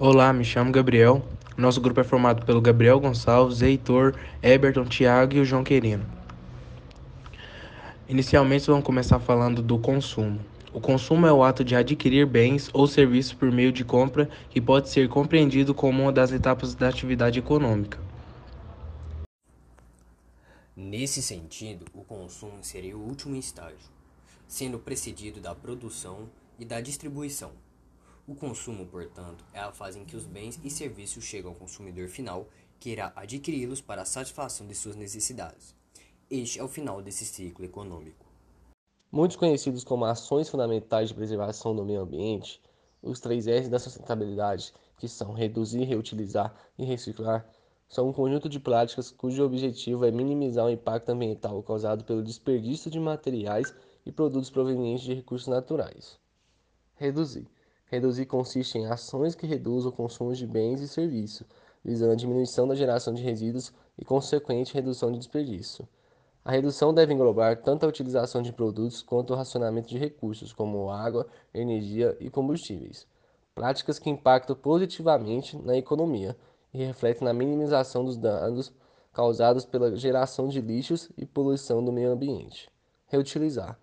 Olá, 0.00 0.32
me 0.32 0.44
chamo 0.44 0.70
Gabriel. 0.70 1.26
Nosso 1.56 1.80
grupo 1.80 1.98
é 1.98 2.04
formado 2.04 2.46
pelo 2.46 2.60
Gabriel 2.60 3.00
Gonçalves, 3.00 3.62
Heitor, 3.62 4.14
Eberton, 4.40 4.84
Thiago 4.84 5.34
e 5.34 5.40
o 5.40 5.44
João 5.44 5.64
Querino. 5.64 6.06
Inicialmente, 8.08 8.68
vamos 8.68 8.84
começar 8.84 9.18
falando 9.18 9.60
do 9.60 9.76
consumo. 9.76 10.38
O 10.72 10.80
consumo 10.80 11.26
é 11.26 11.32
o 11.32 11.42
ato 11.42 11.64
de 11.64 11.74
adquirir 11.74 12.26
bens 12.26 12.70
ou 12.72 12.86
serviços 12.86 13.32
por 13.32 13.50
meio 13.50 13.72
de 13.72 13.84
compra 13.84 14.30
que 14.48 14.60
pode 14.60 14.88
ser 14.88 15.08
compreendido 15.08 15.74
como 15.74 16.04
uma 16.04 16.12
das 16.12 16.30
etapas 16.30 16.76
da 16.76 16.88
atividade 16.88 17.40
econômica. 17.40 17.98
Nesse 20.76 21.20
sentido, 21.20 21.86
o 21.92 22.04
consumo 22.04 22.58
seria 22.62 22.96
o 22.96 23.04
último 23.04 23.34
estágio, 23.34 23.90
sendo 24.46 24.78
precedido 24.78 25.40
da 25.40 25.56
produção 25.56 26.28
e 26.56 26.64
da 26.64 26.80
distribuição. 26.80 27.50
O 28.28 28.34
consumo, 28.34 28.84
portanto, 28.84 29.42
é 29.54 29.58
a 29.58 29.72
fase 29.72 29.98
em 29.98 30.04
que 30.04 30.14
os 30.14 30.26
bens 30.26 30.60
e 30.62 30.68
serviços 30.68 31.24
chegam 31.24 31.50
ao 31.50 31.56
consumidor 31.56 32.08
final, 32.08 32.46
que 32.78 32.90
irá 32.90 33.10
adquiri-los 33.16 33.80
para 33.80 34.02
a 34.02 34.04
satisfação 34.04 34.66
de 34.66 34.74
suas 34.74 34.96
necessidades. 34.96 35.74
Este 36.30 36.60
é 36.60 36.62
o 36.62 36.68
final 36.68 37.00
desse 37.00 37.24
ciclo 37.24 37.64
econômico. 37.64 38.26
Muitos 39.10 39.38
conhecidos 39.38 39.82
como 39.82 40.04
ações 40.04 40.50
fundamentais 40.50 41.08
de 41.08 41.14
preservação 41.14 41.74
do 41.74 41.86
meio 41.86 42.02
ambiente, 42.02 42.60
os 43.02 43.18
três 43.18 43.46
S 43.46 43.70
da 43.70 43.78
sustentabilidade, 43.78 44.74
que 44.98 45.08
são 45.08 45.32
reduzir, 45.32 45.84
reutilizar 45.84 46.54
e 46.78 46.84
reciclar, 46.84 47.50
são 47.88 48.10
um 48.10 48.12
conjunto 48.12 48.46
de 48.46 48.60
práticas 48.60 49.10
cujo 49.10 49.42
objetivo 49.42 50.04
é 50.04 50.10
minimizar 50.10 50.66
o 50.66 50.70
impacto 50.70 51.08
ambiental 51.08 51.62
causado 51.62 52.04
pelo 52.04 52.22
desperdício 52.22 52.90
de 52.90 53.00
materiais 53.00 53.74
e 54.04 54.12
produtos 54.12 54.50
provenientes 54.50 55.06
de 55.06 55.14
recursos 55.14 55.48
naturais. 55.48 56.20
Reduzir 56.94 57.48
Reduzir 57.90 58.26
consiste 58.26 58.76
em 58.76 58.86
ações 58.86 59.34
que 59.34 59.46
reduzam 59.46 59.90
o 59.90 59.94
consumo 59.94 60.34
de 60.34 60.46
bens 60.46 60.80
e 60.80 60.88
serviços, 60.88 61.46
visando 61.82 62.12
a 62.12 62.16
diminuição 62.16 62.68
da 62.68 62.74
geração 62.74 63.14
de 63.14 63.22
resíduos 63.22 63.72
e 63.98 64.04
consequente 64.04 64.74
redução 64.74 65.10
de 65.10 65.18
desperdício. 65.18 65.88
A 66.44 66.52
redução 66.52 66.92
deve 66.92 67.14
englobar 67.14 67.62
tanto 67.62 67.84
a 67.84 67.88
utilização 67.88 68.42
de 68.42 68.52
produtos 68.52 69.02
quanto 69.02 69.32
o 69.32 69.36
racionamento 69.36 69.88
de 69.88 69.98
recursos, 69.98 70.52
como 70.52 70.90
água, 70.90 71.26
energia 71.52 72.16
e 72.20 72.30
combustíveis. 72.30 73.06
Práticas 73.54 73.98
que 73.98 74.10
impactam 74.10 74.54
positivamente 74.54 75.56
na 75.56 75.76
economia 75.76 76.36
e 76.72 76.84
refletem 76.84 77.24
na 77.24 77.32
minimização 77.32 78.04
dos 78.04 78.16
danos 78.16 78.72
causados 79.12 79.64
pela 79.64 79.96
geração 79.96 80.48
de 80.48 80.60
lixos 80.60 81.10
e 81.16 81.26
poluição 81.26 81.84
do 81.84 81.92
meio 81.92 82.12
ambiente. 82.12 82.70
Reutilizar. 83.06 83.78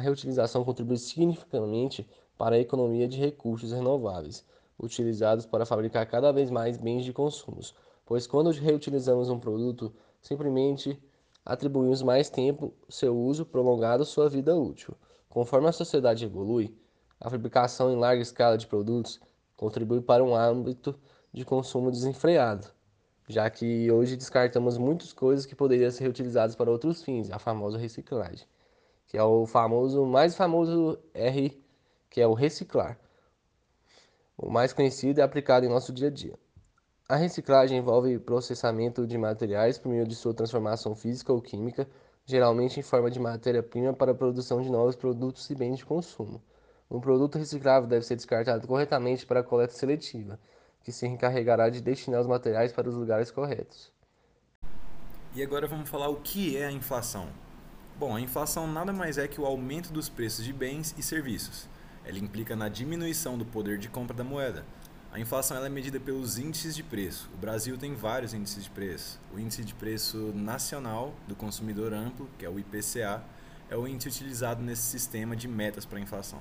A 0.00 0.02
reutilização 0.02 0.64
contribui 0.64 0.96
significativamente 0.96 2.08
para 2.38 2.56
a 2.56 2.58
economia 2.58 3.06
de 3.06 3.18
recursos 3.18 3.70
renováveis, 3.70 4.42
utilizados 4.78 5.44
para 5.44 5.66
fabricar 5.66 6.06
cada 6.06 6.32
vez 6.32 6.50
mais 6.50 6.78
bens 6.78 7.04
de 7.04 7.12
consumo, 7.12 7.60
pois 8.06 8.26
quando 8.26 8.50
reutilizamos 8.50 9.28
um 9.28 9.38
produto, 9.38 9.92
simplesmente 10.22 10.98
atribuímos 11.44 12.00
mais 12.00 12.30
tempo 12.30 12.72
seu 12.88 13.14
uso 13.14 13.44
prolongado 13.44 14.06
sua 14.06 14.26
vida 14.26 14.56
útil. 14.56 14.94
Conforme 15.28 15.68
a 15.68 15.72
sociedade 15.72 16.24
evolui, 16.24 16.74
a 17.20 17.28
fabricação 17.28 17.92
em 17.92 17.96
larga 17.96 18.22
escala 18.22 18.56
de 18.56 18.66
produtos 18.66 19.20
contribui 19.54 20.00
para 20.00 20.24
um 20.24 20.34
âmbito 20.34 20.98
de 21.30 21.44
consumo 21.44 21.90
desenfreado, 21.90 22.68
já 23.28 23.50
que 23.50 23.92
hoje 23.92 24.16
descartamos 24.16 24.78
muitas 24.78 25.12
coisas 25.12 25.44
que 25.44 25.54
poderiam 25.54 25.90
ser 25.90 26.04
reutilizadas 26.04 26.56
para 26.56 26.70
outros 26.70 27.02
fins, 27.02 27.30
a 27.30 27.38
famosa 27.38 27.76
reciclagem, 27.76 28.46
que 29.10 29.18
é 29.18 29.24
o 29.24 29.44
famoso 29.44 30.06
mais 30.06 30.36
famoso 30.36 30.96
R 31.12 31.60
que 32.08 32.20
é 32.20 32.26
o 32.28 32.32
reciclar. 32.32 32.96
O 34.38 34.48
mais 34.48 34.72
conhecido 34.72 35.20
é 35.20 35.24
aplicado 35.24 35.66
em 35.66 35.68
nosso 35.68 35.92
dia 35.92 36.06
a 36.06 36.10
dia. 36.12 36.38
A 37.08 37.16
reciclagem 37.16 37.78
envolve 37.78 38.20
processamento 38.20 39.04
de 39.08 39.18
materiais 39.18 39.78
por 39.78 39.88
meio 39.88 40.06
de 40.06 40.14
sua 40.14 40.32
transformação 40.32 40.94
física 40.94 41.32
ou 41.32 41.42
química, 41.42 41.88
geralmente 42.24 42.78
em 42.78 42.84
forma 42.84 43.10
de 43.10 43.18
matéria-prima 43.18 43.92
para 43.92 44.12
a 44.12 44.14
produção 44.14 44.62
de 44.62 44.70
novos 44.70 44.94
produtos 44.94 45.50
e 45.50 45.56
bens 45.56 45.78
de 45.78 45.84
consumo. 45.84 46.40
Um 46.88 47.00
produto 47.00 47.36
reciclável 47.36 47.88
deve 47.88 48.06
ser 48.06 48.14
descartado 48.14 48.64
corretamente 48.68 49.26
para 49.26 49.40
a 49.40 49.44
coleta 49.44 49.72
seletiva, 49.74 50.38
que 50.84 50.92
se 50.92 51.04
encarregará 51.08 51.68
de 51.68 51.80
destinar 51.80 52.20
os 52.20 52.28
materiais 52.28 52.72
para 52.72 52.88
os 52.88 52.94
lugares 52.94 53.32
corretos. 53.32 53.92
E 55.34 55.42
agora 55.42 55.66
vamos 55.66 55.88
falar 55.88 56.08
o 56.10 56.20
que 56.20 56.56
é 56.56 56.66
a 56.66 56.72
inflação. 56.72 57.49
Bom, 58.00 58.16
a 58.16 58.20
inflação 58.22 58.66
nada 58.66 58.94
mais 58.94 59.18
é 59.18 59.28
que 59.28 59.38
o 59.38 59.44
aumento 59.44 59.92
dos 59.92 60.08
preços 60.08 60.42
de 60.42 60.54
bens 60.54 60.94
e 60.96 61.02
serviços. 61.02 61.68
Ela 62.02 62.18
implica 62.18 62.56
na 62.56 62.66
diminuição 62.66 63.36
do 63.36 63.44
poder 63.44 63.76
de 63.76 63.90
compra 63.90 64.16
da 64.16 64.24
moeda. 64.24 64.64
A 65.12 65.20
inflação 65.20 65.62
é 65.62 65.68
medida 65.68 66.00
pelos 66.00 66.38
índices 66.38 66.74
de 66.74 66.82
preço. 66.82 67.28
O 67.34 67.36
Brasil 67.36 67.76
tem 67.76 67.94
vários 67.94 68.32
índices 68.32 68.64
de 68.64 68.70
preço. 68.70 69.20
O 69.34 69.38
índice 69.38 69.62
de 69.62 69.74
preço 69.74 70.32
nacional 70.34 71.12
do 71.28 71.36
consumidor 71.36 71.92
amplo, 71.92 72.26
que 72.38 72.46
é 72.46 72.48
o 72.48 72.58
IPCA, 72.58 73.22
é 73.68 73.76
o 73.76 73.86
índice 73.86 74.08
utilizado 74.08 74.62
nesse 74.62 74.84
sistema 74.84 75.36
de 75.36 75.46
metas 75.46 75.84
para 75.84 75.98
a 75.98 76.00
inflação. 76.00 76.40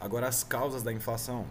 Agora, 0.00 0.28
as 0.28 0.44
causas 0.44 0.84
da 0.84 0.92
inflação. 0.92 1.46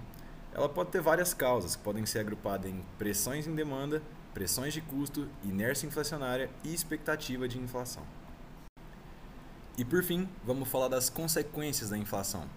Ela 0.53 0.69
pode 0.69 0.91
ter 0.91 1.01
várias 1.01 1.33
causas, 1.33 1.75
que 1.75 1.83
podem 1.83 2.05
ser 2.05 2.19
agrupadas 2.19 2.71
em 2.71 2.81
pressões 2.97 3.47
em 3.47 3.53
demanda, 3.53 4.01
pressões 4.37 4.71
de 4.71 4.81
custo, 4.81 5.27
inércia 5.43 5.87
inflacionária 5.87 6.47
e 6.63 6.71
expectativa 6.71 7.47
de 7.47 7.57
inflação. 7.57 8.03
E 9.75 9.83
por 9.83 10.03
fim, 10.03 10.29
vamos 10.45 10.69
falar 10.69 10.89
das 10.89 11.09
consequências 11.09 11.89
da 11.89 11.97
inflação. 11.97 12.47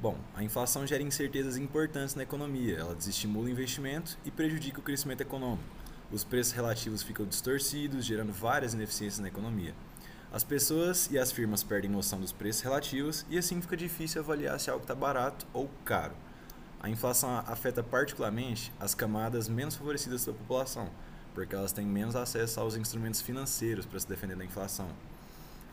Bom, 0.00 0.16
a 0.34 0.42
inflação 0.42 0.86
gera 0.86 1.02
incertezas 1.02 1.58
importantes 1.58 2.14
na 2.14 2.22
economia, 2.22 2.78
ela 2.78 2.94
desestimula 2.94 3.44
o 3.44 3.50
investimento 3.50 4.16
e 4.24 4.30
prejudica 4.30 4.80
o 4.80 4.82
crescimento 4.82 5.20
econômico. 5.20 5.68
Os 6.10 6.24
preços 6.24 6.54
relativos 6.54 7.02
ficam 7.02 7.26
distorcidos, 7.26 8.06
gerando 8.06 8.32
várias 8.32 8.72
ineficiências 8.72 9.20
na 9.20 9.28
economia. 9.28 9.74
As 10.32 10.42
pessoas 10.42 11.10
e 11.10 11.18
as 11.18 11.30
firmas 11.30 11.62
perdem 11.62 11.90
noção 11.90 12.18
dos 12.18 12.32
preços 12.32 12.62
relativos 12.62 13.26
e 13.28 13.36
assim 13.36 13.60
fica 13.60 13.76
difícil 13.76 14.22
avaliar 14.22 14.58
se 14.58 14.70
algo 14.70 14.82
está 14.82 14.94
barato 14.94 15.46
ou 15.52 15.68
caro. 15.84 16.14
A 16.80 16.88
inflação 16.88 17.44
afeta 17.46 17.82
particularmente 17.82 18.72
as 18.80 18.94
camadas 18.94 19.46
menos 19.46 19.76
favorecidas 19.76 20.24
da 20.24 20.32
população, 20.32 20.88
porque 21.38 21.54
elas 21.54 21.72
têm 21.72 21.86
menos 21.86 22.16
acesso 22.16 22.60
aos 22.60 22.76
instrumentos 22.76 23.20
financeiros 23.20 23.86
para 23.86 24.00
se 24.00 24.08
defender 24.08 24.36
da 24.36 24.44
inflação 24.44 24.88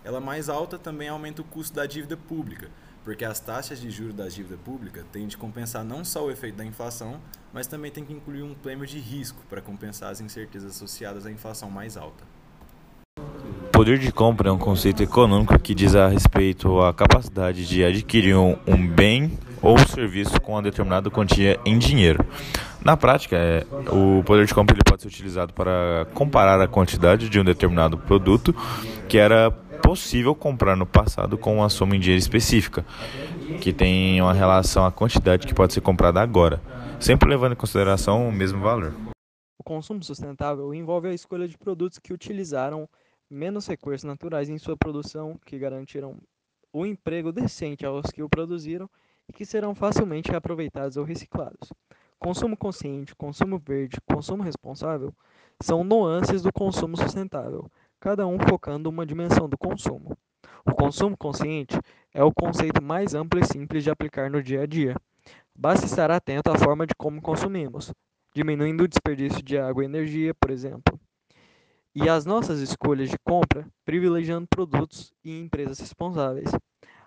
ela 0.05 0.21
mais 0.21 0.49
alta 0.49 0.77
também 0.77 1.09
aumenta 1.09 1.41
o 1.41 1.45
custo 1.45 1.75
da 1.75 1.87
dívida 1.87 2.15
pública, 2.15 2.69
porque 3.03 3.25
as 3.25 3.39
taxas 3.39 3.81
de 3.81 3.89
juros 3.89 4.13
da 4.13 4.27
dívida 4.27 4.55
pública 4.63 5.03
têm 5.11 5.27
de 5.27 5.35
compensar 5.35 5.83
não 5.83 6.05
só 6.05 6.23
o 6.23 6.31
efeito 6.31 6.55
da 6.55 6.63
inflação, 6.63 7.19
mas 7.51 7.65
também 7.65 7.91
tem 7.91 8.05
que 8.05 8.13
incluir 8.13 8.43
um 8.43 8.53
prêmio 8.53 8.85
de 8.85 8.99
risco 8.99 9.39
para 9.49 9.61
compensar 9.61 10.11
as 10.11 10.21
incertezas 10.21 10.75
associadas 10.75 11.25
à 11.25 11.31
inflação 11.31 11.71
mais 11.71 11.97
alta. 11.97 12.23
Poder 13.71 13.97
de 13.97 14.11
compra 14.11 14.49
é 14.49 14.51
um 14.51 14.59
conceito 14.59 15.01
econômico 15.01 15.57
que 15.59 15.73
diz 15.73 15.95
a 15.95 16.07
respeito 16.07 16.79
à 16.81 16.93
capacidade 16.93 17.67
de 17.67 17.83
adquirir 17.83 18.37
um, 18.37 18.55
um 18.67 18.87
bem 18.87 19.37
ou 19.61 19.77
serviço 19.79 20.39
com 20.39 20.51
uma 20.51 20.61
determinada 20.61 21.09
quantia 21.09 21.59
em 21.65 21.79
dinheiro. 21.79 22.23
Na 22.85 22.95
prática, 22.95 23.35
é, 23.35 23.65
o 23.91 24.23
poder 24.23 24.45
de 24.45 24.53
compra 24.53 24.75
ele 24.75 24.83
pode 24.87 25.01
ser 25.01 25.07
utilizado 25.07 25.51
para 25.53 26.05
comparar 26.13 26.61
a 26.61 26.67
quantidade 26.67 27.29
de 27.29 27.39
um 27.39 27.43
determinado 27.43 27.97
produto 27.97 28.53
que 29.09 29.17
era 29.17 29.49
possível 29.81 30.35
comprar 30.35 30.75
no 30.77 30.85
passado 30.85 31.35
com 31.35 31.55
uma 31.55 31.67
soma 31.67 31.95
em 31.95 31.99
dinheiro 31.99 32.19
específica, 32.19 32.85
que 33.59 33.73
tem 33.73 34.21
uma 34.21 34.33
relação 34.33 34.85
à 34.85 34.91
quantidade 34.91 35.47
que 35.47 35.53
pode 35.55 35.73
ser 35.73 35.81
comprada 35.81 36.21
agora, 36.21 36.61
sempre 36.99 37.27
levando 37.27 37.53
em 37.53 37.55
consideração 37.55 38.29
o 38.29 38.31
mesmo 38.31 38.61
valor. 38.61 38.93
O 39.57 39.63
consumo 39.63 40.03
sustentável 40.03 40.71
envolve 40.71 41.07
a 41.07 41.13
escolha 41.13 41.47
de 41.47 41.57
produtos 41.57 41.97
que 41.97 42.13
utilizaram 42.13 42.87
menos 43.27 43.67
recursos 43.67 44.03
naturais 44.03 44.47
em 44.47 44.59
sua 44.59 44.77
produção, 44.77 45.39
que 45.43 45.57
garantiram 45.57 46.19
o 46.71 46.85
emprego 46.85 47.31
decente 47.31 47.83
aos 47.83 48.11
que 48.11 48.21
o 48.21 48.29
produziram 48.29 48.87
e 49.27 49.33
que 49.33 49.43
serão 49.43 49.73
facilmente 49.73 50.29
reaproveitados 50.29 50.97
ou 50.97 51.03
reciclados. 51.03 51.73
Consumo 52.19 52.57
consciente, 52.57 53.15
consumo 53.15 53.59
verde, 53.59 53.97
consumo 54.05 54.43
responsável 54.43 55.13
são 55.61 55.83
nuances 55.83 56.41
do 56.41 56.51
consumo 56.51 56.97
sustentável 56.97 57.69
cada 57.99 58.27
um 58.27 58.37
focando 58.37 58.87
uma 58.87 59.03
dimensão 59.03 59.49
do 59.49 59.57
consumo. 59.57 60.15
O 60.63 60.75
consumo 60.75 61.17
consciente 61.17 61.75
é 62.13 62.23
o 62.23 62.31
conceito 62.31 62.79
mais 62.79 63.15
amplo 63.15 63.39
e 63.39 63.45
simples 63.45 63.83
de 63.83 63.89
aplicar 63.89 64.29
no 64.29 64.43
dia 64.43 64.61
a 64.61 64.65
dia. 64.67 64.95
Basta 65.55 65.87
estar 65.87 66.11
atento 66.11 66.51
à 66.51 66.55
forma 66.55 66.85
de 66.85 66.93
como 66.95 67.19
consumimos, 67.19 67.91
diminuindo 68.33 68.83
o 68.83 68.87
desperdício 68.87 69.41
de 69.41 69.57
água 69.57 69.83
e 69.83 69.87
energia, 69.87 70.35
por 70.35 70.51
exemplo, 70.51 70.99
e 71.95 72.07
as 72.07 72.25
nossas 72.25 72.59
escolhas 72.59 73.09
de 73.09 73.17
compra, 73.17 73.67
privilegiando 73.83 74.47
produtos 74.47 75.13
e 75.23 75.39
empresas 75.39 75.79
responsáveis. 75.79 76.51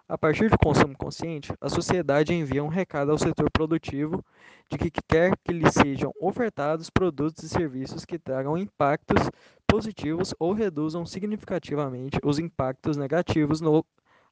A 0.08 0.16
partir 0.16 0.48
do 0.48 0.56
consumo 0.56 0.96
consciente, 0.96 1.52
a 1.60 1.68
sociedade 1.68 2.32
envia 2.32 2.64
um 2.64 2.68
recado 2.68 3.10
ao 3.10 3.18
setor 3.18 3.50
produtivo 3.50 4.24
de 4.66 4.78
que 4.78 4.90
quer 5.06 5.36
que 5.44 5.52
lhe 5.52 5.70
sejam 5.70 6.14
ofertados 6.18 6.88
produtos 6.88 7.44
e 7.44 7.48
serviços 7.48 8.06
que 8.06 8.18
tragam 8.18 8.56
impactos 8.56 9.28
positivos 9.66 10.34
ou 10.38 10.54
reduzam 10.54 11.04
significativamente 11.04 12.18
os 12.24 12.38
impactos 12.38 12.96
negativos 12.96 13.60
no 13.60 13.84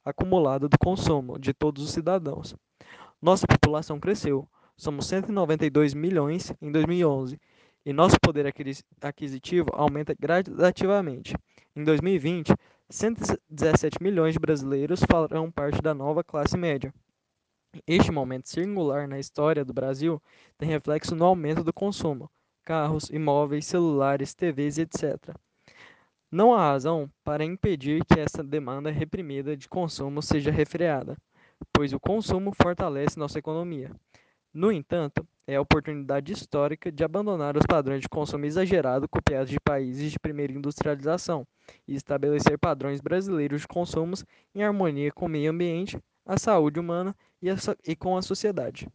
acumulado 0.03 0.67
do 0.67 0.79
consumo 0.79 1.39
de 1.39 1.53
todos 1.53 1.85
os 1.85 1.91
cidadãos. 1.91 2.57
Nossa 3.21 3.47
população 3.47 4.01
cresceu, 4.01 4.49
somos 4.79 5.07
192 5.09 5.93
milhões 5.93 6.55
em 6.63 6.73
2011 6.73 7.39
e 7.85 7.93
nosso 7.93 8.17
poder 8.19 8.51
aquisitivo 9.03 9.69
aumenta 9.75 10.17
gradativamente. 10.19 11.37
Em 11.75 11.85
2020, 11.85 12.55
117 12.89 14.01
milhões 14.01 14.35
de 14.35 14.39
brasileiros 14.39 15.01
farão 15.11 15.51
parte 15.51 15.83
da 15.83 15.93
nova 15.93 16.23
classe 16.23 16.57
média. 16.57 16.95
Este 17.87 18.13
momento 18.13 18.49
singular 18.49 19.09
na 19.09 19.19
história 19.19 19.65
do 19.65 19.75
Brasil 19.75 20.23
tem 20.57 20.69
reflexo 20.69 21.17
no 21.17 21.25
aumento 21.25 21.65
do 21.65 21.73
consumo, 21.73 22.31
carros, 22.65 23.11
imóveis, 23.11 23.67
celulares, 23.67 24.35
TVs, 24.35 24.79
etc. 24.79 25.35
Não 26.31 26.55
há 26.55 26.71
razão 26.71 27.11
para 27.25 27.45
impedir 27.45 28.05
que 28.05 28.21
essa 28.21 28.43
demanda 28.43 28.91
reprimida 28.91 29.57
de 29.57 29.69
consumo 29.69 30.23
seja 30.23 30.53
refreada, 30.53 31.17
pois 31.73 31.93
o 31.93 31.99
consumo 31.99 32.53
fortalece 32.55 33.19
nossa 33.19 33.39
economia. 33.39 33.91
No 34.57 34.73
entanto, 34.73 35.29
é 35.47 35.57
a 35.57 35.61
oportunidade 35.61 36.33
histórica 36.33 36.91
de 36.91 37.05
abandonar 37.05 37.59
os 37.59 37.67
padrões 37.67 38.01
de 38.01 38.09
consumo 38.09 38.47
exagerado 38.47 39.07
copiados 39.07 39.51
de 39.51 39.61
países 39.61 40.11
de 40.11 40.19
primeira 40.19 40.51
industrialização 40.51 41.47
e 41.87 41.95
estabelecer 41.95 42.59
padrões 42.59 43.03
brasileiros 43.03 43.61
de 43.61 43.69
consumos 43.69 44.25
em 44.55 44.63
harmonia 44.63 45.13
com 45.13 45.27
o 45.27 45.29
meio 45.29 45.51
ambiente, 45.51 46.03
a 46.25 46.39
saúde 46.39 46.81
humana 46.81 47.15
e, 47.43 47.51
a, 47.51 47.57
e 47.87 47.95
com 47.95 48.17
a 48.17 48.23
sociedade. 48.23 48.89